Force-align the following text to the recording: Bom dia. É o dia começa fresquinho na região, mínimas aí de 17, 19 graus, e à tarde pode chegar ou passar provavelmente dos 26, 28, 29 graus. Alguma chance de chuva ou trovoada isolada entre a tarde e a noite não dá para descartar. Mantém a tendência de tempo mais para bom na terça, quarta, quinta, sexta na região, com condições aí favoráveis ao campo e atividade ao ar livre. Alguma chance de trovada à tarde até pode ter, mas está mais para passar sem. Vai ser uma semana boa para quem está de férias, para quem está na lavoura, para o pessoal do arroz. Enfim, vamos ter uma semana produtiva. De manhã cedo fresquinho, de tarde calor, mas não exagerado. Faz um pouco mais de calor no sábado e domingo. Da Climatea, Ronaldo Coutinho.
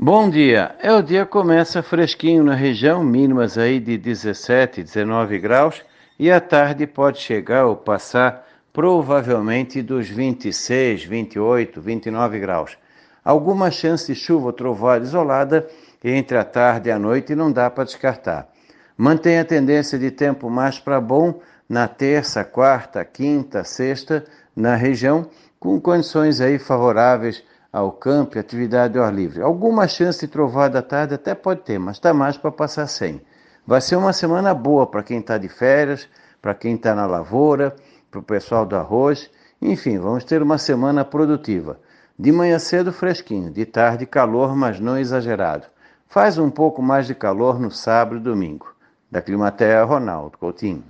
Bom 0.00 0.30
dia. 0.30 0.76
É 0.78 0.92
o 0.92 1.02
dia 1.02 1.26
começa 1.26 1.82
fresquinho 1.82 2.44
na 2.44 2.54
região, 2.54 3.02
mínimas 3.02 3.58
aí 3.58 3.80
de 3.80 3.98
17, 3.98 4.84
19 4.84 5.40
graus, 5.40 5.82
e 6.16 6.30
à 6.30 6.40
tarde 6.40 6.86
pode 6.86 7.18
chegar 7.18 7.66
ou 7.66 7.74
passar 7.74 8.46
provavelmente 8.72 9.82
dos 9.82 10.08
26, 10.08 11.02
28, 11.02 11.80
29 11.80 12.38
graus. 12.38 12.78
Alguma 13.24 13.72
chance 13.72 14.06
de 14.06 14.16
chuva 14.16 14.46
ou 14.46 14.52
trovoada 14.52 15.04
isolada 15.04 15.68
entre 16.04 16.38
a 16.38 16.44
tarde 16.44 16.90
e 16.90 16.92
a 16.92 16.98
noite 16.98 17.34
não 17.34 17.50
dá 17.50 17.68
para 17.68 17.82
descartar. 17.82 18.46
Mantém 18.96 19.40
a 19.40 19.44
tendência 19.44 19.98
de 19.98 20.12
tempo 20.12 20.48
mais 20.48 20.78
para 20.78 21.00
bom 21.00 21.40
na 21.68 21.88
terça, 21.88 22.44
quarta, 22.44 23.04
quinta, 23.04 23.64
sexta 23.64 24.24
na 24.54 24.76
região, 24.76 25.28
com 25.58 25.80
condições 25.80 26.40
aí 26.40 26.56
favoráveis 26.56 27.42
ao 27.72 27.92
campo 27.92 28.36
e 28.36 28.40
atividade 28.40 28.98
ao 28.98 29.04
ar 29.04 29.14
livre. 29.14 29.42
Alguma 29.42 29.86
chance 29.86 30.20
de 30.20 30.32
trovada 30.32 30.78
à 30.78 30.82
tarde 30.82 31.14
até 31.14 31.34
pode 31.34 31.60
ter, 31.62 31.78
mas 31.78 31.96
está 31.96 32.14
mais 32.14 32.36
para 32.36 32.50
passar 32.50 32.86
sem. 32.86 33.20
Vai 33.66 33.80
ser 33.80 33.96
uma 33.96 34.12
semana 34.12 34.54
boa 34.54 34.86
para 34.86 35.02
quem 35.02 35.18
está 35.18 35.36
de 35.36 35.48
férias, 35.48 36.08
para 36.40 36.54
quem 36.54 36.74
está 36.74 36.94
na 36.94 37.06
lavoura, 37.06 37.76
para 38.10 38.20
o 38.20 38.22
pessoal 38.22 38.64
do 38.64 38.76
arroz. 38.76 39.30
Enfim, 39.60 39.98
vamos 39.98 40.24
ter 40.24 40.42
uma 40.42 40.56
semana 40.56 41.04
produtiva. 41.04 41.78
De 42.18 42.32
manhã 42.32 42.58
cedo 42.58 42.92
fresquinho, 42.92 43.52
de 43.52 43.66
tarde 43.66 44.06
calor, 44.06 44.56
mas 44.56 44.80
não 44.80 44.98
exagerado. 44.98 45.66
Faz 46.08 46.38
um 46.38 46.50
pouco 46.50 46.82
mais 46.82 47.06
de 47.06 47.14
calor 47.14 47.60
no 47.60 47.70
sábado 47.70 48.16
e 48.16 48.20
domingo. 48.20 48.74
Da 49.10 49.20
Climatea, 49.20 49.84
Ronaldo 49.84 50.38
Coutinho. 50.38 50.84